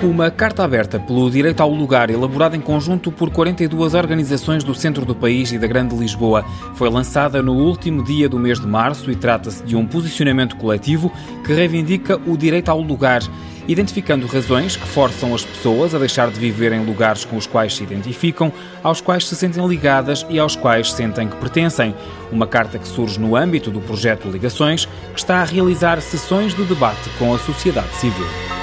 Uma 0.00 0.30
carta 0.30 0.62
aberta 0.62 1.00
pelo 1.00 1.28
direito 1.28 1.60
ao 1.60 1.70
lugar, 1.70 2.08
elaborada 2.08 2.56
em 2.56 2.60
conjunto 2.60 3.10
por 3.10 3.30
42 3.30 3.94
organizações 3.94 4.62
do 4.62 4.72
centro 4.72 5.04
do 5.04 5.12
país 5.12 5.50
e 5.50 5.58
da 5.58 5.66
Grande 5.66 5.96
Lisboa, 5.96 6.44
foi 6.76 6.88
lançada 6.88 7.42
no 7.42 7.54
último 7.54 8.04
dia 8.04 8.28
do 8.28 8.38
mês 8.38 8.60
de 8.60 8.66
março 8.66 9.10
e 9.10 9.16
trata-se 9.16 9.64
de 9.64 9.74
um 9.74 9.84
posicionamento 9.84 10.54
coletivo 10.54 11.12
que 11.44 11.52
reivindica 11.52 12.16
o 12.28 12.36
direito 12.36 12.68
ao 12.68 12.80
lugar, 12.80 13.22
identificando 13.66 14.28
razões 14.28 14.76
que 14.76 14.86
forçam 14.86 15.34
as 15.34 15.44
pessoas 15.44 15.92
a 15.92 15.98
deixar 15.98 16.30
de 16.30 16.38
viver 16.38 16.72
em 16.72 16.84
lugares 16.84 17.24
com 17.24 17.36
os 17.36 17.48
quais 17.48 17.74
se 17.74 17.82
identificam, 17.82 18.52
aos 18.84 19.00
quais 19.00 19.26
se 19.26 19.34
sentem 19.34 19.66
ligadas 19.66 20.24
e 20.30 20.38
aos 20.38 20.54
quais 20.54 20.92
sentem 20.92 21.26
que 21.26 21.36
pertencem. 21.38 21.92
Uma 22.30 22.46
carta 22.46 22.78
que 22.78 22.86
surge 22.86 23.18
no 23.18 23.34
âmbito 23.34 23.68
do 23.68 23.80
projeto 23.80 24.30
Ligações, 24.30 24.86
que 25.12 25.18
está 25.18 25.40
a 25.40 25.44
realizar 25.44 26.00
sessões 26.00 26.54
de 26.54 26.62
debate 26.62 27.10
com 27.18 27.34
a 27.34 27.38
sociedade 27.38 27.92
civil. 27.96 28.57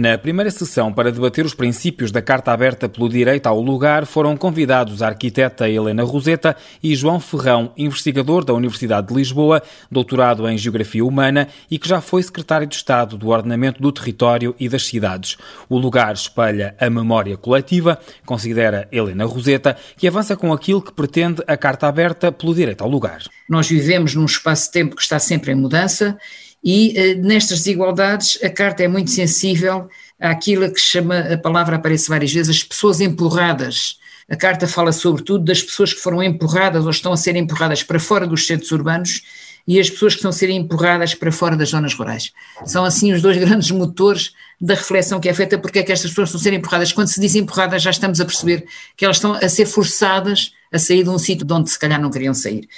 Na 0.00 0.16
primeira 0.16 0.50
sessão, 0.50 0.90
para 0.90 1.12
debater 1.12 1.44
os 1.44 1.52
princípios 1.52 2.10
da 2.10 2.22
Carta 2.22 2.52
Aberta 2.52 2.88
pelo 2.88 3.06
Direito 3.06 3.46
ao 3.48 3.60
Lugar, 3.60 4.06
foram 4.06 4.34
convidados 4.34 5.02
a 5.02 5.08
arquiteta 5.08 5.68
Helena 5.68 6.02
Roseta 6.04 6.56
e 6.82 6.96
João 6.96 7.20
Ferrão, 7.20 7.70
investigador 7.76 8.42
da 8.42 8.54
Universidade 8.54 9.08
de 9.08 9.14
Lisboa, 9.14 9.62
doutorado 9.90 10.48
em 10.48 10.56
Geografia 10.56 11.04
Humana 11.04 11.48
e 11.70 11.78
que 11.78 11.86
já 11.86 12.00
foi 12.00 12.22
secretário 12.22 12.66
de 12.66 12.76
Estado 12.76 13.18
do 13.18 13.28
Ordenamento 13.28 13.82
do 13.82 13.92
Território 13.92 14.54
e 14.58 14.70
das 14.70 14.86
Cidades. 14.86 15.36
O 15.68 15.76
lugar 15.76 16.14
espelha 16.14 16.74
a 16.80 16.88
memória 16.88 17.36
coletiva, 17.36 18.00
considera 18.24 18.88
Helena 18.90 19.26
Roseta, 19.26 19.76
que 19.98 20.08
avança 20.08 20.34
com 20.34 20.50
aquilo 20.50 20.80
que 20.80 20.94
pretende 20.94 21.42
a 21.46 21.58
Carta 21.58 21.86
Aberta 21.86 22.32
pelo 22.32 22.54
Direito 22.54 22.82
ao 22.82 22.88
Lugar. 22.88 23.24
Nós 23.46 23.68
vivemos 23.68 24.14
num 24.14 24.24
espaço-tempo 24.24 24.96
que 24.96 25.02
está 25.02 25.18
sempre 25.18 25.52
em 25.52 25.56
mudança 25.56 26.16
e 26.62 26.92
eh, 26.96 27.14
nestas 27.14 27.58
desigualdades 27.58 28.38
a 28.42 28.50
carta 28.50 28.82
é 28.82 28.88
muito 28.88 29.10
sensível 29.10 29.88
àquilo 30.18 30.70
que 30.72 30.80
chama, 30.80 31.18
a 31.20 31.38
palavra 31.38 31.76
aparece 31.76 32.08
várias 32.08 32.32
vezes, 32.32 32.56
as 32.56 32.62
pessoas 32.62 33.00
empurradas. 33.00 33.98
A 34.28 34.36
carta 34.36 34.68
fala 34.68 34.92
sobretudo 34.92 35.44
das 35.44 35.62
pessoas 35.62 35.92
que 35.92 36.00
foram 36.00 36.22
empurradas 36.22 36.84
ou 36.84 36.90
estão 36.90 37.12
a 37.12 37.16
ser 37.16 37.34
empurradas 37.34 37.82
para 37.82 37.98
fora 37.98 38.26
dos 38.26 38.46
centros 38.46 38.70
urbanos 38.70 39.22
e 39.66 39.80
as 39.80 39.90
pessoas 39.90 40.12
que 40.14 40.18
estão 40.18 40.30
a 40.30 40.32
ser 40.32 40.50
empurradas 40.50 41.14
para 41.14 41.32
fora 41.32 41.56
das 41.56 41.70
zonas 41.70 41.94
rurais. 41.94 42.32
São 42.64 42.84
assim 42.84 43.12
os 43.12 43.22
dois 43.22 43.36
grandes 43.38 43.70
motores 43.70 44.32
da 44.60 44.74
reflexão 44.74 45.18
que 45.18 45.28
é 45.28 45.34
feita 45.34 45.58
porque 45.58 45.80
é 45.80 45.82
que 45.82 45.92
estas 45.92 46.10
pessoas 46.10 46.28
estão 46.28 46.40
a 46.40 46.44
ser 46.44 46.52
empurradas. 46.52 46.92
Quando 46.92 47.08
se 47.08 47.20
diz 47.20 47.34
empurradas 47.34 47.82
já 47.82 47.90
estamos 47.90 48.20
a 48.20 48.24
perceber 48.24 48.64
que 48.96 49.04
elas 49.04 49.16
estão 49.16 49.32
a 49.32 49.48
ser 49.48 49.66
forçadas 49.66 50.52
a 50.72 50.78
sair 50.78 51.02
de 51.02 51.10
um 51.10 51.18
sítio 51.18 51.46
de 51.46 51.52
onde 51.52 51.70
se 51.70 51.78
calhar 51.78 52.00
não 52.00 52.10
queriam 52.10 52.34
sair. 52.34 52.68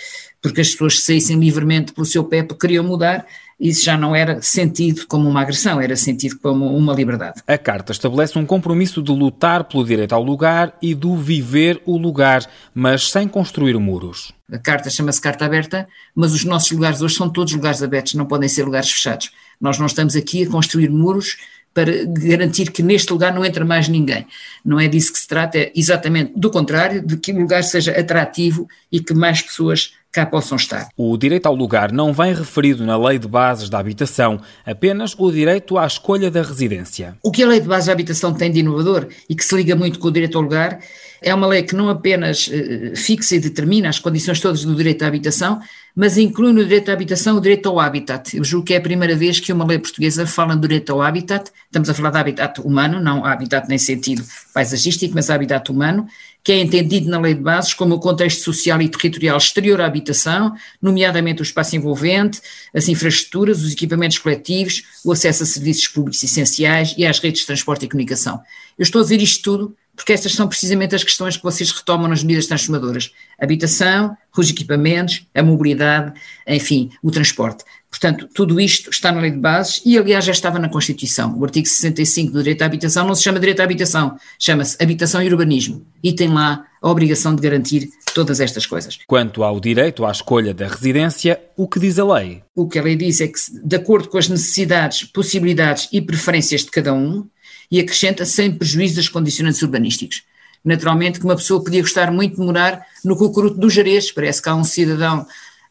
Porque 0.41 0.61
as 0.61 0.71
pessoas 0.71 1.03
saíssem 1.03 1.39
livremente 1.39 1.93
pelo 1.93 2.05
seu 2.05 2.25
pé 2.25 2.43
porque 2.43 2.67
queriam 2.67 2.85
mudar 2.85 3.27
isso 3.63 3.85
já 3.85 3.97
não 3.97 4.15
era 4.15 4.43
sentido 4.43 5.07
como 5.07 5.29
uma 5.29 5.41
agressão, 5.41 5.81
era 5.81 5.95
sentido 5.95 6.37
como 6.41 6.77
uma 6.77 6.93
liberdade. 6.93 7.43
A 7.47 7.57
Carta 7.57 7.93
estabelece 7.93 8.37
um 8.37 8.45
compromisso 8.45 9.01
de 9.01 9.13
lutar 9.13 9.63
pelo 9.63 9.85
direito 9.85 10.13
ao 10.15 10.23
lugar 10.23 10.77
e 10.83 10.97
do 10.97 11.17
viver 11.17 11.81
o 11.87 11.97
lugar, 11.97 12.45
mas 12.75 13.09
sem 13.09 13.29
construir 13.29 13.79
muros. 13.79 14.33
A 14.51 14.59
Carta 14.59 14.91
chama-se 14.91 15.21
Carta 15.21 15.45
Aberta, 15.45 15.87
mas 16.13 16.33
os 16.33 16.45
nossos 16.45 16.73
lugares 16.73 17.03
hoje 17.03 17.15
são 17.15 17.31
todos 17.31 17.53
lugares 17.53 17.85
abertos, 17.85 18.15
não 18.15 18.27
podem 18.27 18.49
ser 18.49 18.65
lugares 18.65 18.91
fechados. 18.91 19.31
Nós 19.61 19.79
não 19.79 19.87
estamos 19.87 20.17
aqui 20.17 20.43
a 20.43 20.51
construir 20.51 20.91
muros 20.91 21.37
para 21.75 22.05
garantir 22.05 22.71
que 22.71 22.83
neste 22.83 23.13
lugar 23.13 23.35
não 23.35 23.45
entra 23.45 23.65
mais 23.65 23.89
ninguém. 23.89 24.27
Não 24.65 24.79
é 24.79 24.89
disso 24.89 25.13
que 25.13 25.19
se 25.19 25.27
trata, 25.27 25.59
é 25.59 25.73
exatamente 25.75 26.33
do 26.37 26.51
contrário, 26.51 27.05
de 27.05 27.17
que 27.17 27.33
o 27.33 27.39
lugar 27.41 27.65
seja 27.65 27.93
atrativo 27.93 28.69
e 28.91 29.01
que 29.01 29.15
mais 29.15 29.41
pessoas 29.41 29.95
cá 30.13 30.27
possam 30.27 30.57
estar. 30.57 30.89
O 30.95 31.17
direito 31.17 31.47
ao 31.47 31.55
lugar 31.55 31.91
não 31.91 32.13
vem 32.13 32.35
referido 32.35 32.85
na 32.85 32.99
Lei 32.99 33.19
de 33.19 33.27
Bases 33.27 33.71
da 33.71 33.79
Habitação, 33.79 34.41
apenas 34.67 35.15
o 35.19 35.33
direito 35.33 35.79
à 35.79 35.87
escolha 35.87 36.31
da 36.31 36.43
residência. 36.43 37.17
O 37.23 37.31
que 37.31 37.43
a 37.43 37.49
Lei 37.49 37.61
de 37.61 37.67
Bases 37.67 37.87
da 37.87 37.93
Habitação 37.93 38.35
tem 38.35 38.53
de 38.53 38.61
inovador 38.61 39.09
e 39.29 39.35
que 39.35 39.45
se 39.45 39.55
liga 39.55 39.75
muito 39.75 39.99
com 39.99 40.09
o 40.09 40.13
direito 40.13 40.37
ao 40.37 40.43
lugar 40.43 40.79
é 41.23 41.33
uma 41.33 41.47
lei 41.47 41.63
que 41.63 41.75
não 41.75 41.89
apenas 41.89 42.51
eh, 42.53 42.95
fixa 42.97 43.37
e 43.37 43.41
determina 43.41 43.89
as 43.89 43.99
condições 43.99 44.41
todas 44.41 44.65
do 44.65 44.75
direito 44.75 45.05
à 45.05 45.07
habitação, 45.07 45.61
mas 45.95 46.17
inclui 46.17 46.53
no 46.53 46.63
direito 46.63 46.91
à 46.91 46.95
habitação 46.95 47.37
o 47.37 47.41
direito 47.41 47.69
ao 47.69 47.79
habitat. 47.79 48.35
Eu 48.37 48.45
julgo 48.45 48.67
que 48.67 48.75
é 48.75 48.79
a 48.79 48.81
primeira 48.81 49.15
vez 49.15 49.39
que 49.39 49.53
uma 49.53 49.65
lei 49.65 49.79
portuguesa 49.79 50.27
fala 50.27 50.57
do 50.57 50.63
direito 50.63 50.93
ao 50.93 51.03
habitat. 51.03 51.51
Estamos 51.67 51.91
a 51.91 51.95
falar 51.95 52.11
de 52.11 52.19
habitat 52.19 52.61
humano, 52.61 53.01
não 53.01 53.25
habitat 53.25 53.69
nem 53.69 53.79
sentido 53.79 54.25
paisagístico, 54.55 55.15
mas 55.15 55.29
habitat 55.29 55.71
humano, 55.71 56.07
que 56.43 56.53
é 56.53 56.61
entendido 56.61 57.11
na 57.11 57.21
lei 57.21 57.35
de 57.35 57.41
bases 57.41 57.75
como 57.75 57.95
o 57.95 58.01
contexto 58.01 58.43
social 58.43 58.81
e 58.81 58.89
territorial 58.89 59.37
exterior 59.37 59.81
à 59.81 59.87
habitação, 59.87 60.55
nomeadamente 60.81 61.43
o 61.43 61.45
espaço 61.45 61.77
envolvente, 61.77 62.41
as 62.75 62.89
infraestruturas, 62.89 63.63
os 63.63 63.73
equipamentos 63.73 64.19
coletivos, 64.19 64.83
o 65.05 65.13
acesso 65.13 65.43
a 65.43 65.47
serviços 65.47 65.89
públicos 65.89 66.23
essenciais 66.23 66.95
e 66.97 67.05
às 67.05 67.19
redes 67.19 67.43
de 67.43 67.47
transporte 67.47 67.85
e 67.85 67.89
comunicação. 67.89 68.41
Eu 68.79 68.83
estou 68.83 69.01
a 69.01 69.03
dizer 69.03 69.21
isto 69.21 69.43
tudo 69.43 69.77
porque 69.95 70.13
estas 70.13 70.33
são 70.33 70.49
precisamente 70.49 70.95
as 70.95 71.05
questões 71.05 71.37
que 71.37 71.43
vocês 71.43 71.71
retomam 71.71 72.09
nas 72.09 72.23
medidas 72.23 72.47
transformadoras: 72.47 73.13
habitação, 73.39 74.17
os 74.37 74.51
equipamentos, 74.51 75.27
a 75.35 75.43
mobilidade, 75.43 76.19
enfim, 76.47 76.91
o 77.03 77.11
transporte. 77.11 77.65
Portanto, 77.91 78.27
tudo 78.33 78.59
isto 78.59 78.89
está 78.89 79.13
na 79.13 79.21
lei 79.21 79.31
de 79.31 79.37
bases 79.37 79.83
e, 79.85 79.99
aliás, 79.99 80.25
já 80.25 80.33
estava 80.33 80.59
na 80.59 80.71
Constituição. 80.71 81.39
O 81.39 81.45
artigo 81.45 81.67
65 81.67 82.33
do 82.33 82.39
direito 82.39 82.63
à 82.63 82.65
habitação 82.65 83.07
não 83.07 83.15
se 83.15 83.23
chama 83.23 83.39
direito 83.39 83.61
à 83.61 83.65
habitação, 83.65 84.17
chama-se 84.39 84.83
habitação 84.83 85.23
e 85.23 85.29
urbanismo 85.29 85.85
e 86.03 86.11
tem 86.15 86.29
lá 86.29 86.65
a 86.81 86.91
obrigação 86.91 87.35
de 87.35 87.43
garantir 87.43 87.91
todas 88.15 88.41
estas 88.41 88.65
coisas. 88.65 88.99
Quanto 89.07 89.45
ao 89.45 89.61
direito 89.61 90.07
à 90.07 90.11
escolha 90.11 90.55
da 90.55 90.69
residência, 90.69 91.39
o 91.55 91.69
que 91.69 91.79
diz 91.79 91.99
a 91.99 92.15
lei? 92.15 92.43
O 92.55 92.67
que 92.67 92.79
a 92.79 92.83
lei 92.83 92.97
diz 92.97 93.21
é 93.21 93.29
que, 93.29 93.39
de 93.63 93.77
acordo 93.77 94.09
com 94.09 94.17
as 94.17 94.29
necessidades, 94.29 95.05
possibilidades 95.05 95.89
e 95.93 96.01
preferências 96.01 96.63
de 96.63 96.71
cada 96.71 96.95
um, 96.95 97.29
e 97.71 97.81
acrescenta 97.81 98.25
sem 98.25 98.53
prejuízo 98.53 98.97
das 98.97 99.09
condicionantes 99.09 99.63
urbanísticos. 99.63 100.23
Naturalmente 100.65 101.19
que 101.19 101.25
uma 101.25 101.37
pessoa 101.37 101.63
podia 101.63 101.81
gostar 101.81 102.11
muito 102.13 102.37
de 102.37 102.43
morar 102.43 102.87
no 103.05 103.17
Cucuruto 103.17 103.59
dos 103.59 103.73
Jerez, 103.73 104.13
parece 104.13 104.41
que 104.41 104.49
há 104.49 104.55
um 104.55 104.65
cidadão 104.65 105.27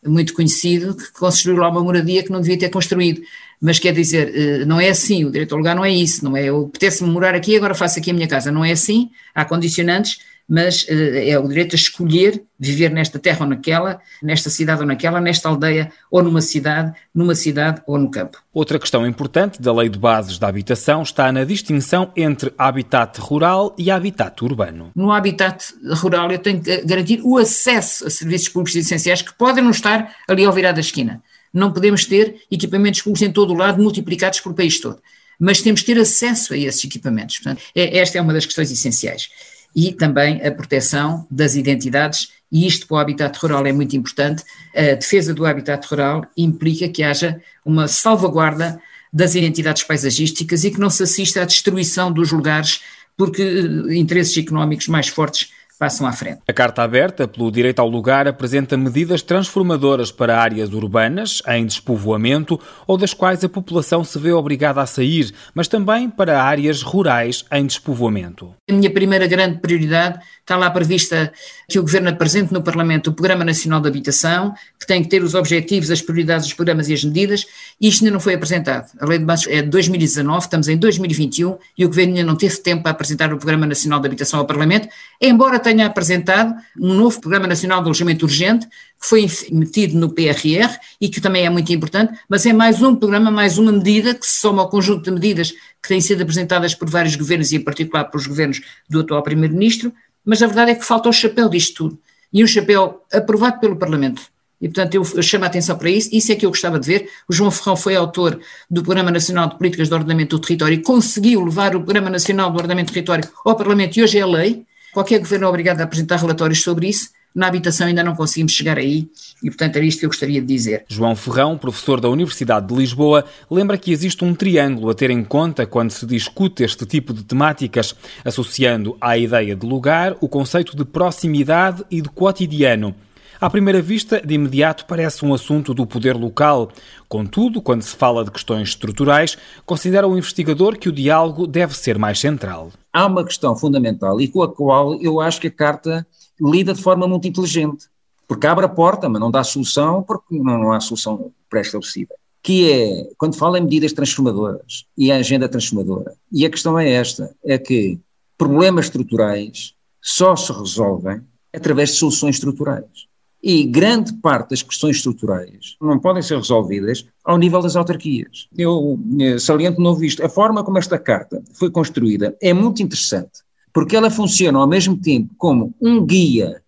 muito 0.06 0.34
conhecido 0.34 0.96
que 0.96 1.12
construiu 1.14 1.58
lá 1.58 1.70
uma 1.70 1.84
moradia 1.84 2.24
que 2.24 2.32
não 2.32 2.42
devia 2.42 2.58
ter 2.58 2.70
construído. 2.70 3.22
Mas 3.62 3.78
quer 3.78 3.94
dizer, 3.94 4.32
eh, 4.36 4.66
não 4.66 4.82
é 4.82 4.90
assim, 4.90 5.24
o 5.24 5.32
direito 5.32 5.52
ao 5.54 5.60
lugar 5.60 5.76
não 5.76 5.86
é 5.86 5.92
isso, 5.92 6.26
não 6.26 6.36
é 6.36 6.46
eu 6.46 6.66
apetece-me 6.66 7.10
morar 7.10 7.36
aqui, 7.36 7.56
agora 7.56 7.76
faço 7.76 8.00
aqui 8.00 8.10
a 8.10 8.14
minha 8.14 8.28
casa, 8.28 8.52
não 8.52 8.66
é 8.66 8.72
assim, 8.72 9.12
há 9.36 9.46
condicionantes 9.46 10.20
mas 10.48 10.84
uh, 10.84 10.92
é 10.92 11.38
o 11.40 11.48
direito 11.48 11.74
a 11.74 11.76
escolher 11.76 12.44
viver 12.60 12.92
nesta 12.92 13.18
terra 13.18 13.40
ou 13.42 13.48
naquela, 13.48 14.00
nesta 14.22 14.50
cidade 14.50 14.82
ou 14.82 14.88
naquela, 14.88 15.20
nesta 15.20 15.50
aldeia 15.50 15.92
ou 16.12 16.22
numa 16.22 16.42
cidade, 16.42 16.94
numa 17.14 17.34
cidade 17.34 17.82
ou 17.88 17.98
no 17.98 18.12
campo. 18.12 18.38
Outra 18.54 18.78
questão 18.78 19.08
importante 19.08 19.60
da 19.60 19.74
Lei 19.74 19.90
de 19.90 19.98
Bases 19.98 20.38
da 20.38 20.48
Habitação 20.48 21.02
está 21.02 21.32
na 21.32 21.44
distinção 21.44 22.12
entre 22.16 22.54
habitat 22.58 23.20
rural 23.20 23.76
e 23.78 23.90
habitat 23.90 24.44
urbano. 24.44 24.92
No 24.96 25.12
habitat 25.12 25.74
rural 25.96 26.32
eu 26.32 26.38
tenho 26.38 26.62
que 26.62 26.86
garantir 26.86 27.22
o 27.24 27.38
acesso 27.38 28.06
a 28.06 28.10
serviços 28.10 28.50
públicos 28.50 28.76
essenciais 28.76 29.22
que 29.22 29.34
podem 29.34 29.64
não 29.64 29.72
estar 29.72 30.16
ali 30.28 30.46
ao 30.46 30.54
virar 30.54 30.74
da 30.74 30.82
esquina. 30.82 31.22
Não 31.54 31.72
podemos 31.74 32.06
ter 32.06 32.42
equipamentos 32.52 33.02
públicos 33.02 33.28
em 33.28 33.32
todo 33.32 33.54
o 33.54 33.58
lado 33.58 33.82
multiplicados 33.82 34.40
por 34.40 34.54
país 34.54 34.80
todo 34.80 35.02
mas 35.44 35.60
temos 35.60 35.82
que 35.82 35.88
ter 35.88 36.00
acesso 36.00 36.54
a 36.54 36.58
esses 36.58 36.84
equipamentos. 36.84 37.40
Portanto, 37.40 37.64
é, 37.74 37.98
esta 37.98 38.20
é 38.20 38.22
uma 38.22 38.32
das 38.32 38.46
questões 38.46 38.70
essenciais 38.70 39.28
e 39.76 39.92
também 39.92 40.46
a 40.46 40.52
proteção 40.52 41.26
das 41.30 41.56
identidades, 41.56 42.32
e 42.52 42.68
isto 42.68 42.88
para 42.88 42.96
o 42.96 43.00
habitat 43.00 43.38
rural 43.40 43.66
é 43.66 43.72
muito 43.72 43.96
importante. 43.96 44.44
A 44.76 44.96
defesa 44.96 45.34
do 45.34 45.46
habitat 45.46 45.88
rural 45.88 46.26
implica 46.36 46.90
que 46.90 47.04
haja 47.04 47.42
uma 47.66 47.88
salvaguarda 47.88 48.82
das 49.14 49.36
identidades 49.36 49.84
paisagísticas 49.84 50.64
e 50.64 50.72
que 50.72 50.80
não 50.80 50.90
se 50.90 51.04
assista 51.04 51.42
à 51.42 51.46
destruição 51.46 52.12
dos 52.12 52.32
lugares 52.32 52.82
porque 53.18 53.42
eh, 53.42 53.96
interesses 53.96 54.38
económicos 54.38 54.88
mais 54.88 55.08
fortes 55.08 55.52
passam 55.82 56.06
à 56.06 56.12
frente. 56.12 56.42
A 56.48 56.54
Carta 56.54 56.84
Aberta 56.84 57.28
pelo 57.28 57.52
Direito 57.52 57.80
ao 57.80 57.88
Lugar 57.88 58.28
apresenta 58.28 58.78
medidas 58.78 59.24
transformadoras 59.24 60.12
para 60.12 60.40
áreas 60.40 60.72
urbanas 60.74 61.42
em 61.48 61.66
despovoamento 61.66 62.60
ou 62.86 62.96
das 62.98 63.16
quais 63.16 63.44
a 63.44 63.50
população 63.50 64.04
se 64.04 64.20
vê 64.20 64.32
obrigada 64.32 64.80
a 64.80 64.86
sair, 64.86 65.34
mas 65.56 65.68
também 65.68 66.08
para 66.08 66.44
áreas 66.44 66.84
rurais 66.84 67.44
em 67.52 67.66
despovoamento. 67.66 68.54
A 68.70 68.74
minha 68.74 68.92
primeira 68.92 69.26
grande 69.26 69.58
prioridade 69.58 70.20
está 70.42 70.56
lá 70.56 70.70
prevista 70.70 71.34
que 71.68 71.80
o 71.80 71.82
Governo 71.82 72.10
apresente 72.10 72.54
no 72.54 72.62
Parlamento 72.62 73.08
o 73.08 73.14
Programa 73.14 73.44
Nacional 73.44 73.82
de 73.82 73.88
Habitação, 73.88 74.54
que 74.80 74.86
tem 74.86 75.02
que 75.02 75.10
ter 75.10 75.24
os 75.24 75.34
objetivos, 75.34 75.90
as 75.90 76.02
prioridades 76.02 76.46
dos 76.46 76.54
programas 76.54 76.90
e 76.90 76.94
as 76.94 77.04
medidas, 77.04 77.48
e 77.80 77.88
isto 77.88 78.04
ainda 78.04 78.14
não 78.14 78.20
foi 78.20 78.36
apresentado. 78.36 78.92
A 79.00 79.06
Lei 79.06 79.18
de 79.18 79.26
Bases 79.26 79.48
é 79.48 79.64
de 79.64 79.70
2019, 79.70 80.40
estamos 80.42 80.68
em 80.68 80.78
2021 80.78 81.58
e 81.76 81.86
o 81.86 81.88
Governo 81.88 82.18
ainda 82.18 82.28
não 82.28 82.36
teve 82.36 82.58
tempo 82.58 82.84
para 82.84 82.92
apresentar 82.92 83.34
o 83.34 83.38
Programa 83.38 83.66
Nacional 83.66 84.00
de 84.00 84.08
Habitação 84.08 84.40
ao 84.40 84.46
Parlamento, 84.46 84.88
embora 85.20 85.58
tenha 85.58 85.71
apresentado 85.80 86.54
um 86.80 86.94
novo 86.94 87.22
Programa 87.22 87.48
Nacional 87.48 87.80
de 87.80 87.86
Alojamento 87.86 88.26
Urgente, 88.26 88.68
que 88.68 89.08
foi 89.08 89.28
metido 89.52 89.98
no 89.98 90.10
PRR 90.10 90.78
e 91.00 91.08
que 91.08 91.22
também 91.22 91.46
é 91.46 91.50
muito 91.50 91.72
importante, 91.72 92.20
mas 92.28 92.46
é 92.46 92.54
mais 92.54 92.82
um 92.82 92.96
programa, 92.96 93.32
mais 93.32 93.58
uma 93.58 93.72
medida 93.72 94.14
que 94.14 94.26
se 94.26 94.40
soma 94.40 94.62
ao 94.62 94.70
conjunto 94.70 95.04
de 95.04 95.12
medidas 95.12 95.52
que 95.82 95.88
têm 95.88 96.02
sido 96.02 96.22
apresentadas 96.22 96.76
por 96.76 96.90
vários 96.90 97.16
governos 97.16 97.52
e 97.52 97.56
em 97.56 97.64
particular 97.64 98.06
pelos 98.06 98.28
governos 98.28 98.62
do 98.90 99.00
atual 99.00 99.24
Primeiro-Ministro, 99.24 99.94
mas 100.26 100.42
a 100.42 100.48
verdade 100.48 100.72
é 100.72 100.76
que 100.76 100.86
falta 100.86 101.10
o 101.10 101.14
chapéu 101.14 101.50
disto 101.50 101.90
tudo. 101.90 102.00
E 102.32 102.44
um 102.44 102.48
chapéu 102.48 103.04
aprovado 103.12 103.60
pelo 103.60 103.76
Parlamento, 103.76 104.22
E, 104.62 104.68
portanto, 104.68 104.94
eu, 104.94 105.24
chamo 105.24 105.44
a 105.44 105.48
atenção 105.48 105.76
para 105.76 105.90
isso, 105.90 106.10
isso 106.14 106.32
é 106.32 106.36
que 106.36 106.46
eu 106.46 106.52
gostava 106.52 106.80
de 106.80 106.88
ver. 106.88 107.10
O 107.28 107.34
João 107.34 107.50
Ferrão 107.50 107.76
foi 107.76 107.96
autor 107.96 108.40
do 108.70 108.84
Programa 108.84 109.10
Nacional 109.10 109.50
de 109.50 109.58
Políticas 109.58 109.88
de 109.88 109.94
Ordenamento 109.96 110.38
do 110.38 110.42
Território 110.42 110.76
e 110.76 110.84
conseguiu 110.84 111.44
levar 111.44 111.76
o 111.76 111.82
Programa 111.82 112.12
Nacional 112.12 112.52
de 112.52 112.58
Ordenamento 112.58 112.92
do 112.92 112.94
Território 112.94 113.28
ao 113.44 113.56
Parlamento 113.56 113.98
e 113.98 114.04
hoje 114.04 114.20
é 114.20 114.26
lei. 114.26 114.66
Qualquer 114.94 115.20
governo 115.20 115.46
é 115.46 115.50
obrigado 115.50 115.82
a 115.82 115.84
apresentar 115.86 116.18
relatórios 116.18 116.62
sobre 116.62 116.88
isso. 116.88 117.10
Na 117.34 117.48
habitação 117.48 117.88
ainda 117.88 118.04
não 118.04 118.14
conseguimos 118.14 118.52
chegar 118.52 118.78
aí 118.78 119.08
e, 119.42 119.48
portanto, 119.48 119.78
era 119.78 119.86
isto 119.86 120.00
que 120.00 120.06
eu 120.06 120.10
gostaria 120.10 120.42
de 120.42 120.48
dizer. 120.48 120.84
João 120.90 121.16
Ferrão, 121.16 121.58
professor 121.58 122.02
da 122.02 122.10
Universidade 122.10 122.68
de 122.68 122.74
Lisboa, 122.74 123.24
lembra 123.50 123.78
que 123.78 123.92
existe 123.92 124.26
um 124.26 124.36
triângulo 124.36 124.90
a 124.90 124.94
ter 124.94 125.10
em 125.10 125.24
conta 125.24 125.66
quando 125.66 125.92
se 125.92 126.06
discute 126.06 126.64
este 126.64 126.86
tipo 126.86 127.14
de 127.14 127.24
temáticas, 127.24 127.96
associando 128.26 128.98
à 129.00 129.18
ideia 129.18 129.56
de 129.56 129.66
lugar 129.66 130.18
o 130.20 130.28
conceito 130.28 130.76
de 130.76 130.84
proximidade 130.84 131.86
e 131.90 132.02
de 132.02 132.10
cotidiano. 132.10 132.94
À 133.40 133.50
primeira 133.50 133.82
vista, 133.82 134.22
de 134.24 134.36
imediato 134.36 134.86
parece 134.86 135.26
um 135.26 135.34
assunto 135.34 135.74
do 135.74 135.88
poder 135.88 136.16
local. 136.16 136.70
Contudo, 137.08 137.62
quando 137.62 137.82
se 137.82 137.96
fala 137.96 138.26
de 138.26 138.30
questões 138.30 138.70
estruturais, 138.70 139.38
considera 139.66 140.08
o 140.08 140.18
investigador 140.18 140.78
que 140.78 140.90
o 140.90 140.92
diálogo 140.92 141.48
deve 141.48 141.76
ser 141.76 141.98
mais 141.98 142.20
central. 142.20 142.72
Há 142.94 143.06
uma 143.06 143.24
questão 143.24 143.56
fundamental 143.56 144.20
e 144.20 144.28
com 144.28 144.44
a 144.44 144.54
qual 144.54 144.96
eu 145.02 145.22
acho 145.22 145.40
que 145.40 145.48
a 145.48 145.52
Carta 145.52 146.06
lida 146.40 146.74
de 146.74 146.82
forma 146.82 147.08
muito 147.08 147.28
inteligente, 147.28 147.88
porque 148.28 148.48
abre 148.48 148.66
a 148.66 148.70
porta, 148.70 149.08
mas 149.08 149.22
não 149.22 149.32
dá 149.32 149.44
solução, 149.44 150.04
porque 150.04 150.38
não 150.38 150.72
há 150.72 150.80
solução 150.80 151.32
pré-estabelecida. 151.50 152.16
Que 152.44 152.72
é, 152.72 153.10
quando 153.18 153.36
fala 153.36 153.60
em 153.60 153.64
medidas 153.64 153.94
transformadoras 153.94 154.86
e 154.98 155.12
a 155.12 155.18
agenda 155.18 155.48
transformadora, 155.48 156.16
e 156.32 156.46
a 156.46 156.50
questão 156.50 156.78
é 156.78 156.90
esta: 156.90 157.36
é 157.46 157.58
que 157.58 158.00
problemas 158.38 158.86
estruturais 158.86 159.76
só 160.02 160.36
se 160.36 160.52
resolvem 160.52 161.22
através 161.54 161.92
de 161.92 161.98
soluções 161.98 162.36
estruturais. 162.36 163.11
E 163.44 163.64
grande 163.64 164.14
parte 164.14 164.52
das 164.52 164.62
questões 164.62 164.98
estruturais 164.98 165.76
não 165.82 165.98
podem 165.98 166.22
ser 166.22 166.38
resolvidas 166.38 167.06
ao 167.24 167.38
nível 167.38 167.62
das 167.62 167.76
autarquias. 167.76 168.48
Eu 168.56 169.00
eh, 169.20 169.40
saliento 169.40 169.82
novo 169.82 170.04
isto. 170.04 170.24
A 170.24 170.30
forma 170.30 170.64
como 170.64 170.78
esta 170.78 171.00
carta 171.00 171.42
foi 171.54 171.72
construída 171.72 172.38
é 172.40 172.54
muito 172.54 172.84
interessante, 172.84 173.42
porque 173.74 173.96
ela 173.96 174.12
funciona 174.12 174.60
ao 174.60 174.68
mesmo 174.68 174.96
tempo 174.96 175.34
como 175.38 175.74
um 175.82 176.06
guia 176.06 176.62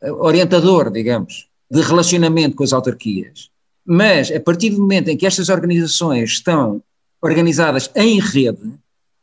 eh, 0.00 0.10
orientador, 0.10 0.90
digamos, 0.90 1.48
de 1.70 1.80
relacionamento 1.82 2.56
com 2.56 2.64
as 2.64 2.72
autarquias, 2.72 3.50
mas 3.84 4.30
a 4.32 4.40
partir 4.40 4.70
do 4.70 4.80
momento 4.80 5.08
em 5.08 5.16
que 5.16 5.26
estas 5.26 5.48
organizações 5.48 6.30
estão 6.30 6.82
organizadas 7.22 7.90
em 7.94 8.18
rede, 8.18 8.72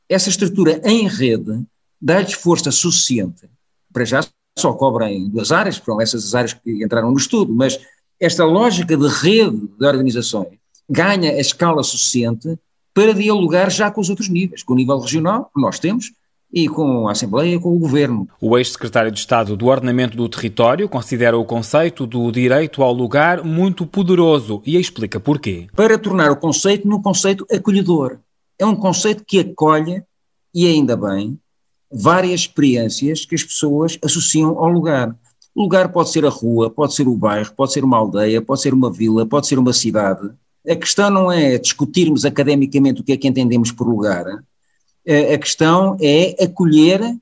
essa 0.07 0.29
estrutura 0.29 0.81
em 0.83 1.07
rede 1.07 1.63
dá-lhes 1.99 2.33
força 2.33 2.71
suficiente 2.71 3.49
para 3.91 4.05
já 4.05 4.21
só 4.57 4.73
cobrem 4.73 5.29
duas 5.29 5.51
áreas, 5.51 5.77
foram 5.77 6.01
essas 6.01 6.25
as 6.25 6.35
áreas 6.35 6.53
que 6.53 6.83
entraram 6.83 7.11
no 7.11 7.17
estudo, 7.17 7.53
mas 7.53 7.79
esta 8.19 8.45
lógica 8.45 8.95
de 8.95 9.07
rede 9.07 9.67
de 9.77 9.85
organizações 9.85 10.57
ganha 10.89 11.31
a 11.31 11.39
escala 11.39 11.83
suficiente 11.83 12.57
para 12.93 13.13
dialogar 13.13 13.69
já 13.69 13.91
com 13.91 13.99
os 13.99 14.09
outros 14.09 14.29
níveis, 14.29 14.63
com 14.63 14.73
o 14.73 14.75
nível 14.77 14.97
regional, 14.99 15.51
que 15.53 15.61
nós 15.61 15.79
temos, 15.79 16.13
e 16.53 16.69
com 16.69 17.09
a 17.09 17.11
Assembleia, 17.11 17.59
com 17.59 17.75
o 17.75 17.79
Governo. 17.79 18.29
O 18.39 18.57
ex-secretário 18.57 19.11
de 19.11 19.19
Estado 19.19 19.57
do 19.57 19.65
Ordenamento 19.65 20.15
do 20.15 20.29
Território 20.29 20.87
considera 20.87 21.37
o 21.37 21.43
conceito 21.43 22.07
do 22.07 22.31
direito 22.31 22.81
ao 22.81 22.93
lugar 22.93 23.43
muito 23.43 23.85
poderoso 23.85 24.61
e 24.65 24.77
explica 24.77 25.19
porquê. 25.19 25.67
Para 25.75 25.97
tornar 25.97 26.31
o 26.31 26.37
conceito 26.37 26.87
num 26.87 27.01
conceito 27.01 27.45
acolhedor. 27.51 28.19
É 28.57 28.65
um 28.65 28.75
conceito 28.75 29.25
que 29.27 29.39
acolhe, 29.39 30.01
e 30.53 30.65
ainda 30.65 30.95
bem, 30.95 31.37
várias 31.91 32.41
experiências 32.41 33.25
que 33.25 33.35
as 33.35 33.43
pessoas 33.43 33.97
associam 34.03 34.57
ao 34.59 34.69
lugar. 34.69 35.15
O 35.53 35.61
lugar 35.61 35.91
pode 35.91 36.09
ser 36.09 36.25
a 36.25 36.29
rua, 36.29 36.69
pode 36.69 36.93
ser 36.93 37.07
o 37.07 37.15
bairro, 37.15 37.53
pode 37.55 37.71
ser 37.71 37.83
uma 37.83 37.97
aldeia, 37.97 38.41
pode 38.41 38.61
ser 38.61 38.73
uma 38.73 38.91
vila, 38.91 39.25
pode 39.25 39.47
ser 39.47 39.57
uma 39.57 39.71
cidade. 39.71 40.29
A 40.67 40.75
questão 40.75 41.09
não 41.09 41.31
é 41.31 41.57
discutirmos 41.57 42.25
academicamente 42.25 43.01
o 43.01 43.03
que 43.03 43.13
é 43.13 43.17
que 43.17 43.27
entendemos 43.27 43.71
por 43.71 43.87
lugar, 43.87 44.25
a 45.07 45.37
questão 45.37 45.95
é 46.01 46.43
acolher 46.43 47.15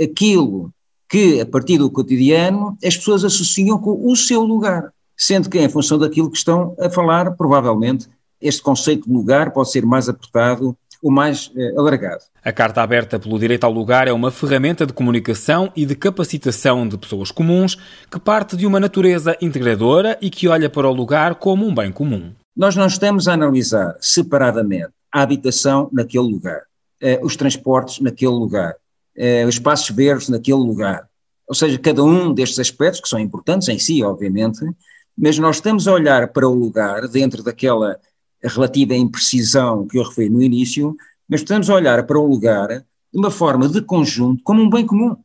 aquilo 0.00 0.70
que, 1.08 1.40
a 1.40 1.46
partir 1.46 1.78
do 1.78 1.90
cotidiano, 1.90 2.76
as 2.84 2.96
pessoas 2.96 3.24
associam 3.24 3.78
com 3.78 4.06
o 4.06 4.14
seu 4.14 4.42
lugar, 4.42 4.92
sendo 5.16 5.48
que, 5.48 5.58
em 5.58 5.68
função 5.68 5.98
daquilo 5.98 6.30
que 6.30 6.36
estão 6.36 6.76
a 6.78 6.90
falar, 6.90 7.30
provavelmente 7.32 8.08
este 8.40 8.60
conceito 8.60 9.08
de 9.08 9.14
lugar 9.14 9.52
pode 9.52 9.70
ser 9.70 9.86
mais 9.86 10.08
apertado 10.08 10.76
o 11.02 11.10
mais 11.10 11.50
eh, 11.56 11.74
alargado. 11.76 12.22
A 12.44 12.52
Carta 12.52 12.80
Aberta 12.80 13.18
pelo 13.18 13.38
Direito 13.38 13.64
ao 13.64 13.72
Lugar 13.72 14.06
é 14.06 14.12
uma 14.12 14.30
ferramenta 14.30 14.86
de 14.86 14.92
comunicação 14.92 15.72
e 15.74 15.84
de 15.84 15.96
capacitação 15.96 16.86
de 16.86 16.96
pessoas 16.96 17.32
comuns 17.32 17.76
que 18.08 18.20
parte 18.20 18.56
de 18.56 18.64
uma 18.64 18.78
natureza 18.78 19.36
integradora 19.42 20.16
e 20.22 20.30
que 20.30 20.46
olha 20.46 20.70
para 20.70 20.88
o 20.88 20.92
lugar 20.92 21.34
como 21.34 21.66
um 21.66 21.74
bem 21.74 21.90
comum. 21.90 22.32
Nós 22.56 22.76
não 22.76 22.86
estamos 22.86 23.26
a 23.26 23.32
analisar 23.32 23.96
separadamente 24.00 24.90
a 25.12 25.22
habitação 25.22 25.88
naquele 25.92 26.24
lugar, 26.24 26.62
eh, 27.00 27.18
os 27.22 27.34
transportes 27.34 27.98
naquele 27.98 28.32
lugar, 28.32 28.76
eh, 29.16 29.44
os 29.44 29.54
espaços 29.56 29.94
verdes 29.94 30.28
naquele 30.28 30.58
lugar. 30.58 31.08
Ou 31.48 31.54
seja, 31.54 31.78
cada 31.78 32.04
um 32.04 32.32
destes 32.32 32.60
aspectos, 32.60 33.00
que 33.00 33.08
são 33.08 33.18
importantes 33.18 33.68
em 33.68 33.78
si, 33.78 34.02
obviamente, 34.04 34.64
mas 35.18 35.36
nós 35.38 35.56
estamos 35.56 35.88
a 35.88 35.92
olhar 35.92 36.28
para 36.28 36.48
o 36.48 36.54
lugar 36.54 37.08
dentro 37.08 37.42
daquela 37.42 37.98
relativa 38.48 38.94
imprecisão 38.96 39.86
que 39.86 39.98
eu 39.98 40.02
referi 40.02 40.28
no 40.28 40.42
início, 40.42 40.96
mas 41.28 41.40
a 41.70 41.74
olhar 41.74 42.06
para 42.06 42.18
o 42.18 42.26
lugar 42.26 42.68
de 42.68 42.84
uma 43.18 43.30
forma 43.30 43.68
de 43.68 43.80
conjunto, 43.82 44.42
como 44.42 44.62
um 44.62 44.70
bem 44.70 44.86
comum, 44.86 45.16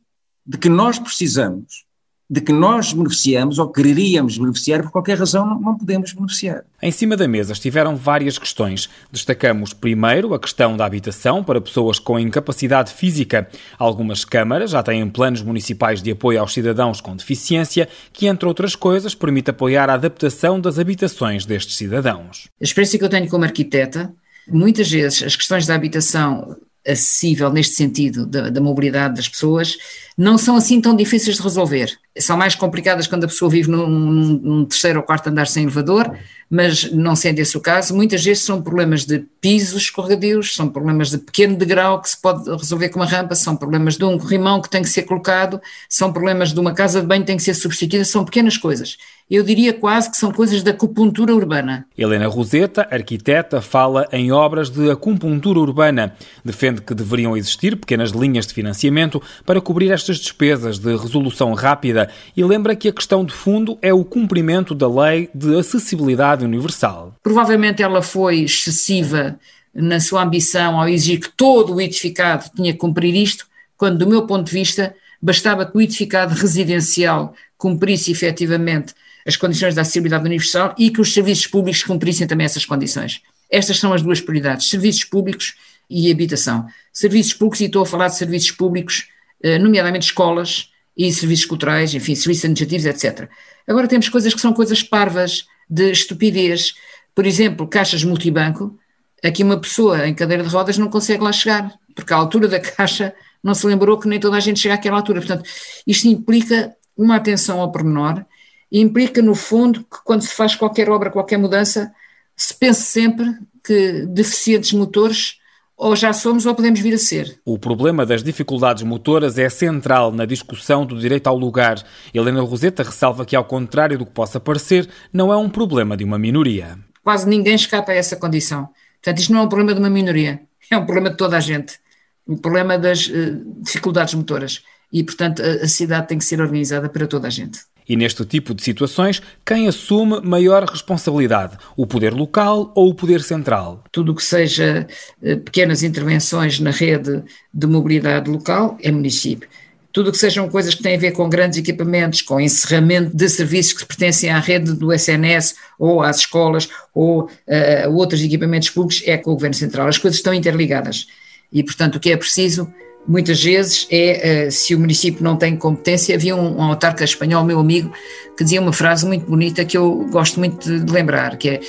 de 0.46 0.58
que 0.58 0.68
nós 0.68 0.98
precisamos 0.98 1.87
de 2.30 2.42
que 2.42 2.52
nós 2.52 2.92
beneficiamos 2.92 3.58
ou 3.58 3.68
quereríamos 3.72 4.36
beneficiar, 4.36 4.82
por 4.82 4.90
qualquer 4.90 5.18
razão 5.18 5.46
não, 5.46 5.58
não, 5.58 5.78
podemos 5.78 6.12
beneficiar. 6.12 6.62
Em 6.82 6.90
cima 6.90 7.16
da 7.16 7.26
mesa 7.26 7.54
estiveram 7.54 7.96
várias 7.96 8.38
questões. 8.38 8.88
Destacamos 9.10 9.72
primeiro 9.72 10.34
a 10.34 10.38
questão 10.38 10.76
da 10.76 10.84
habitação 10.84 11.42
para 11.42 11.60
pessoas 11.60 11.98
com 11.98 12.18
incapacidade 12.18 12.92
física. 12.92 13.48
Algumas 13.78 14.26
câmaras 14.26 14.72
já 14.72 14.82
têm 14.82 15.08
planos 15.08 15.40
municipais 15.40 16.02
de 16.02 16.10
apoio 16.10 16.40
aos 16.40 16.52
cidadãos 16.52 17.00
com 17.00 17.16
deficiência, 17.16 17.88
que, 18.12 18.26
entre 18.26 18.46
outras 18.46 18.76
coisas, 18.76 19.14
permite 19.14 19.50
apoiar 19.50 19.88
a 19.88 19.94
adaptação 19.94 20.60
das 20.60 20.78
habitações 20.78 21.46
destes 21.46 21.76
cidadãos. 21.76 22.48
A 22.60 22.64
experiência 22.64 22.98
que 22.98 23.04
eu 23.06 23.08
tenho 23.08 23.28
como 23.28 23.44
arquiteta, 23.44 24.12
muitas 24.46 24.90
vezes 24.90 25.22
as 25.22 25.34
questões 25.34 25.66
da 25.66 25.74
habitação 25.74 26.56
acessível 26.86 27.52
neste 27.52 27.74
sentido 27.74 28.26
da, 28.26 28.48
da, 28.48 28.60
mobilidade 28.60 29.16
das 29.16 29.28
pessoas, 29.28 29.76
não 30.16 30.38
são 30.38 30.56
assim 30.56 30.80
tão 30.80 30.96
difíceis 30.96 31.36
de 31.36 31.42
resolver. 31.42 31.98
São 32.18 32.36
mais 32.36 32.54
complicadas 32.54 33.06
quando 33.06 33.24
a 33.24 33.28
pessoa 33.28 33.50
vive 33.50 33.70
num, 33.70 33.88
num 33.88 34.64
terceiro 34.64 35.00
ou 35.00 35.04
quarto 35.04 35.28
andar 35.28 35.46
sem 35.46 35.64
elevador, 35.64 36.16
mas 36.50 36.90
não 36.92 37.14
sendo 37.14 37.38
esse 37.40 37.56
o 37.56 37.60
caso, 37.60 37.94
muitas 37.94 38.24
vezes 38.24 38.42
são 38.42 38.62
problemas 38.62 39.04
de 39.04 39.24
pisos 39.40 39.82
escorregadios, 39.82 40.54
são 40.54 40.68
problemas 40.68 41.10
de 41.10 41.18
pequeno 41.18 41.56
degrau 41.56 42.00
que 42.00 42.08
se 42.08 42.20
pode 42.20 42.48
resolver 42.50 42.88
com 42.88 43.00
uma 43.00 43.06
rampa, 43.06 43.34
são 43.34 43.54
problemas 43.54 43.96
de 43.96 44.04
um 44.04 44.18
corrimão 44.18 44.60
que 44.60 44.70
tem 44.70 44.82
que 44.82 44.88
ser 44.88 45.02
colocado, 45.02 45.60
são 45.88 46.12
problemas 46.12 46.52
de 46.52 46.60
uma 46.60 46.72
casa 46.72 47.00
de 47.00 47.06
banho 47.06 47.20
que 47.22 47.26
tem 47.26 47.36
que 47.36 47.42
ser 47.42 47.54
substituída, 47.54 48.04
são 48.04 48.24
pequenas 48.24 48.56
coisas. 48.56 48.96
Eu 49.30 49.42
diria 49.42 49.74
quase 49.74 50.10
que 50.10 50.16
são 50.16 50.32
coisas 50.32 50.62
da 50.62 50.70
acupuntura 50.70 51.34
urbana. 51.34 51.86
Helena 51.98 52.26
Roseta, 52.28 52.88
arquiteta, 52.90 53.60
fala 53.60 54.08
em 54.10 54.32
obras 54.32 54.70
de 54.70 54.90
acupuntura 54.90 55.58
urbana. 55.60 56.14
Defende 56.42 56.80
que 56.80 56.94
deveriam 56.94 57.36
existir 57.36 57.76
pequenas 57.76 58.10
linhas 58.10 58.46
de 58.46 58.54
financiamento 58.54 59.22
para 59.44 59.60
cobrir 59.60 59.90
estas 59.90 60.16
despesas 60.16 60.78
de 60.78 60.96
resolução 60.96 61.52
rápida 61.52 62.07
e 62.36 62.44
lembra 62.44 62.76
que 62.76 62.88
a 62.88 62.92
questão 62.92 63.24
de 63.24 63.32
fundo 63.32 63.78
é 63.82 63.92
o 63.92 64.04
cumprimento 64.04 64.74
da 64.74 64.88
lei 64.88 65.28
de 65.34 65.56
acessibilidade 65.56 66.44
universal. 66.44 67.14
Provavelmente 67.22 67.82
ela 67.82 68.02
foi 68.02 68.40
excessiva 68.40 69.38
na 69.74 70.00
sua 70.00 70.22
ambição 70.22 70.80
ao 70.80 70.88
exigir 70.88 71.20
que 71.20 71.30
todo 71.30 71.74
o 71.74 71.80
edificado 71.80 72.50
tinha 72.54 72.72
que 72.72 72.78
cumprir 72.78 73.14
isto, 73.14 73.46
quando, 73.76 73.98
do 73.98 74.08
meu 74.08 74.26
ponto 74.26 74.46
de 74.46 74.52
vista, 74.52 74.94
bastava 75.20 75.64
que 75.64 75.76
o 75.76 75.80
edificado 75.80 76.34
residencial 76.34 77.34
cumprisse 77.56 78.10
efetivamente 78.10 78.94
as 79.26 79.36
condições 79.36 79.74
da 79.74 79.82
acessibilidade 79.82 80.24
universal 80.24 80.74
e 80.78 80.90
que 80.90 81.00
os 81.00 81.12
serviços 81.12 81.46
públicos 81.46 81.82
cumprissem 81.82 82.26
também 82.26 82.44
essas 82.44 82.64
condições. 82.64 83.20
Estas 83.50 83.78
são 83.78 83.92
as 83.92 84.02
duas 84.02 84.20
prioridades: 84.20 84.68
serviços 84.68 85.04
públicos 85.04 85.54
e 85.88 86.10
habitação. 86.10 86.66
Serviços 86.92 87.32
públicos, 87.32 87.60
e 87.60 87.64
estou 87.66 87.82
a 87.82 87.86
falar 87.86 88.08
de 88.08 88.16
serviços 88.16 88.50
públicos, 88.50 89.08
eh, 89.42 89.58
nomeadamente 89.58 90.06
escolas 90.06 90.70
e 90.98 91.12
serviços 91.12 91.46
culturais, 91.46 91.94
enfim, 91.94 92.16
serviços 92.16 92.44
administrativos, 92.44 92.84
etc. 92.84 93.30
Agora 93.66 93.86
temos 93.86 94.08
coisas 94.08 94.34
que 94.34 94.40
são 94.40 94.52
coisas 94.52 94.82
parvas, 94.82 95.46
de 95.68 95.90
estupidez. 95.92 96.74
Por 97.14 97.26
exemplo, 97.26 97.66
caixas 97.68 98.02
multibanco. 98.02 98.76
Aqui 99.22 99.42
uma 99.42 99.60
pessoa 99.60 100.06
em 100.06 100.14
cadeira 100.14 100.42
de 100.42 100.48
rodas 100.48 100.78
não 100.78 100.88
consegue 100.88 101.22
lá 101.22 101.32
chegar, 101.32 101.72
porque 101.94 102.12
a 102.12 102.16
altura 102.16 102.48
da 102.48 102.60
caixa 102.60 103.14
não 103.42 103.54
se 103.54 103.66
lembrou 103.66 103.98
que 103.98 104.08
nem 104.08 104.18
toda 104.18 104.36
a 104.36 104.40
gente 104.40 104.60
chega 104.60 104.74
àquela 104.74 104.96
altura. 104.96 105.20
Portanto, 105.20 105.48
isto 105.86 106.08
implica 106.08 106.74
uma 106.96 107.16
atenção 107.16 107.60
ao 107.60 107.70
pormenor 107.70 108.24
e 108.70 108.80
implica, 108.80 109.22
no 109.22 109.34
fundo, 109.34 109.80
que 109.80 109.98
quando 110.04 110.22
se 110.22 110.34
faz 110.34 110.54
qualquer 110.54 110.88
obra, 110.90 111.10
qualquer 111.10 111.38
mudança, 111.38 111.92
se 112.36 112.54
pense 112.54 112.82
sempre 112.82 113.36
que 113.64 114.06
deficientes 114.06 114.72
motores 114.72 115.38
ou 115.78 115.94
já 115.94 116.12
somos 116.12 116.44
ou 116.44 116.54
podemos 116.56 116.80
vir 116.80 116.94
a 116.94 116.98
ser. 116.98 117.40
O 117.44 117.56
problema 117.56 118.04
das 118.04 118.20
dificuldades 118.20 118.82
motoras 118.82 119.38
é 119.38 119.48
central 119.48 120.10
na 120.10 120.26
discussão 120.26 120.84
do 120.84 120.98
direito 120.98 121.28
ao 121.28 121.38
lugar. 121.38 121.80
Helena 122.12 122.42
Roseta 122.42 122.82
ressalva 122.82 123.24
que, 123.24 123.36
ao 123.36 123.44
contrário 123.44 123.96
do 123.96 124.04
que 124.04 124.10
possa 124.10 124.40
parecer, 124.40 124.88
não 125.12 125.32
é 125.32 125.36
um 125.36 125.48
problema 125.48 125.96
de 125.96 126.02
uma 126.02 126.18
minoria. 126.18 126.76
Quase 127.04 127.28
ninguém 127.28 127.54
escapa 127.54 127.92
a 127.92 127.94
essa 127.94 128.16
condição. 128.16 128.68
Portanto, 129.00 129.20
isto 129.20 129.32
não 129.32 129.40
é 129.40 129.42
um 129.44 129.48
problema 129.48 129.72
de 129.72 129.78
uma 129.78 129.88
minoria, 129.88 130.40
é 130.68 130.76
um 130.76 130.84
problema 130.84 131.10
de 131.10 131.16
toda 131.16 131.36
a 131.36 131.40
gente. 131.40 131.78
Um 132.26 132.36
problema 132.36 132.76
das 132.76 133.06
uh, 133.06 133.62
dificuldades 133.62 134.14
motoras. 134.14 134.62
E, 134.92 135.04
portanto, 135.04 135.40
a, 135.40 135.64
a 135.64 135.68
cidade 135.68 136.08
tem 136.08 136.18
que 136.18 136.24
ser 136.24 136.40
organizada 136.40 136.88
para 136.88 137.06
toda 137.06 137.28
a 137.28 137.30
gente. 137.30 137.60
E 137.88 137.96
neste 137.96 138.24
tipo 138.24 138.54
de 138.54 138.62
situações, 138.62 139.22
quem 139.44 139.66
assume 139.66 140.20
maior 140.20 140.64
responsabilidade? 140.64 141.56
O 141.74 141.86
poder 141.86 142.12
local 142.12 142.70
ou 142.74 142.90
o 142.90 142.94
poder 142.94 143.22
central? 143.22 143.82
Tudo 143.90 144.12
o 144.12 144.14
que 144.14 144.22
seja 144.22 144.86
eh, 145.22 145.36
pequenas 145.36 145.82
intervenções 145.82 146.60
na 146.60 146.70
rede 146.70 147.22
de 147.52 147.66
mobilidade 147.66 148.30
local 148.30 148.76
é 148.82 148.92
município. 148.92 149.48
Tudo 149.90 150.10
o 150.10 150.12
que 150.12 150.18
sejam 150.18 150.50
coisas 150.50 150.74
que 150.74 150.82
têm 150.82 150.96
a 150.96 151.00
ver 151.00 151.12
com 151.12 151.30
grandes 151.30 151.58
equipamentos, 151.58 152.20
com 152.20 152.38
encerramento 152.38 153.16
de 153.16 153.28
serviços 153.28 153.72
que 153.72 153.86
pertencem 153.86 154.28
à 154.28 154.38
rede 154.38 154.74
do 154.74 154.92
SNS 154.92 155.54
ou 155.78 156.02
às 156.02 156.18
escolas 156.18 156.68
ou 156.94 157.22
uh, 157.22 157.96
outros 157.96 158.22
equipamentos 158.22 158.68
públicos, 158.68 159.02
é 159.06 159.16
com 159.16 159.30
o 159.30 159.34
Governo 159.34 159.54
Central. 159.54 159.88
As 159.88 159.96
coisas 159.96 160.18
estão 160.18 160.34
interligadas. 160.34 161.06
E, 161.50 161.64
portanto, 161.64 161.96
o 161.96 162.00
que 162.00 162.12
é 162.12 162.16
preciso 162.18 162.70
muitas 163.06 163.42
vezes 163.42 163.86
é 163.90 164.46
uh, 164.46 164.50
se 164.50 164.74
o 164.74 164.80
município 164.80 165.22
não 165.22 165.36
tem 165.36 165.56
competência. 165.56 166.14
Havia 166.14 166.34
um, 166.36 166.58
um 166.58 166.62
autarca 166.62 167.04
espanhol, 167.04 167.44
meu 167.44 167.58
amigo, 167.58 167.92
que 168.36 168.44
dizia 168.44 168.60
uma 168.60 168.72
frase 168.72 169.06
muito 169.06 169.26
bonita 169.26 169.64
que 169.64 169.76
eu 169.76 170.06
gosto 170.10 170.38
muito 170.38 170.68
de, 170.68 170.84
de 170.84 170.92
lembrar, 170.92 171.36
que 171.36 171.48
é 171.50 171.60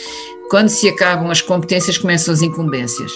quando 0.50 0.70
se 0.70 0.88
acabam 0.90 1.30
as 1.30 1.42
competências 1.42 1.98
começam 1.98 2.34
as 2.34 2.42
incumbências. 2.42 3.12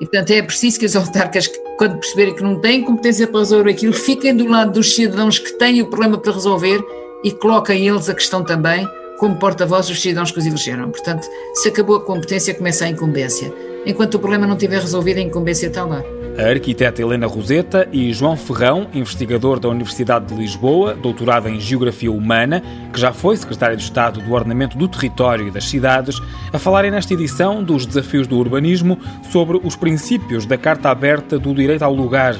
E 0.00 0.06
portanto 0.06 0.30
é 0.30 0.42
preciso 0.42 0.78
que 0.78 0.86
os 0.86 0.96
autarcas, 0.96 1.48
quando 1.78 1.98
perceberem 1.98 2.34
que 2.34 2.42
não 2.42 2.60
têm 2.60 2.82
competência 2.82 3.26
para 3.26 3.40
resolver 3.40 3.70
aquilo, 3.70 3.92
fiquem 3.92 4.36
do 4.36 4.46
lado 4.46 4.72
dos 4.72 4.94
cidadãos 4.94 5.38
que 5.38 5.52
têm 5.52 5.80
o 5.80 5.86
problema 5.86 6.18
para 6.18 6.32
resolver 6.32 6.84
e 7.22 7.30
coloquem 7.30 7.88
eles 7.88 8.08
a 8.08 8.14
questão 8.14 8.44
também 8.44 8.86
como 9.18 9.36
porta-voz 9.36 9.86
dos 9.86 10.00
cidadãos 10.00 10.30
que 10.30 10.38
os 10.38 10.46
elegeram. 10.46 10.90
Portanto, 10.90 11.26
se 11.54 11.68
acabou 11.68 11.96
a 11.96 12.00
competência, 12.00 12.54
começa 12.54 12.84
a 12.84 12.88
incumbência. 12.88 13.52
Enquanto 13.86 14.14
o 14.14 14.18
problema 14.18 14.46
não 14.46 14.54
estiver 14.54 14.80
resolvido, 14.80 15.18
a 15.18 15.22
incumbência 15.22 15.66
está 15.66 15.84
lá. 15.84 16.02
A 16.36 16.50
arquiteta 16.50 17.00
Helena 17.00 17.28
Roseta 17.28 17.86
e 17.92 18.12
João 18.12 18.36
Ferrão, 18.36 18.88
investigador 18.92 19.60
da 19.60 19.68
Universidade 19.68 20.26
de 20.26 20.34
Lisboa, 20.34 20.94
doutorado 20.94 21.48
em 21.48 21.60
Geografia 21.60 22.10
Humana, 22.10 22.60
que 22.92 23.00
já 23.00 23.12
foi 23.12 23.36
secretário 23.36 23.76
de 23.76 23.84
Estado 23.84 24.20
do 24.20 24.32
Ordenamento 24.32 24.76
do 24.76 24.88
Território 24.88 25.46
e 25.46 25.50
das 25.50 25.66
Cidades, 25.66 26.20
a 26.52 26.58
falarem 26.58 26.90
nesta 26.90 27.14
edição 27.14 27.62
dos 27.62 27.86
desafios 27.86 28.26
do 28.26 28.36
urbanismo 28.36 28.98
sobre 29.30 29.60
os 29.62 29.76
princípios 29.76 30.44
da 30.44 30.58
Carta 30.58 30.90
Aberta 30.90 31.38
do 31.38 31.54
Direito 31.54 31.82
ao 31.82 31.94
Lugar. 31.94 32.34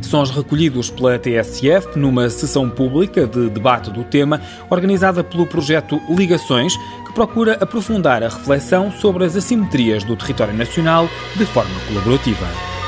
Sons 0.00 0.30
recolhidos 0.30 0.90
pela 0.90 1.18
TSF 1.18 1.98
numa 1.98 2.30
sessão 2.30 2.70
pública 2.70 3.26
de 3.26 3.50
debate 3.50 3.90
do 3.90 4.04
tema, 4.04 4.40
organizada 4.70 5.22
pelo 5.22 5.46
projeto 5.46 6.00
Ligações, 6.08 6.74
que 7.10 7.14
procura 7.14 7.58
aprofundar 7.60 8.22
a 8.22 8.28
reflexão 8.28 8.92
sobre 8.92 9.24
as 9.24 9.34
assimetrias 9.34 10.04
do 10.04 10.16
território 10.16 10.54
nacional 10.54 11.08
de 11.36 11.44
forma 11.44 11.78
colaborativa. 11.88 12.79